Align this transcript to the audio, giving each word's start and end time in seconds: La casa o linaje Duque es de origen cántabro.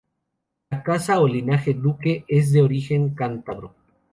La 0.71 0.81
casa 0.81 1.19
o 1.21 1.27
linaje 1.27 1.75
Duque 1.75 2.25
es 2.27 2.51
de 2.53 2.63
origen 2.63 3.13
cántabro. 3.13 3.75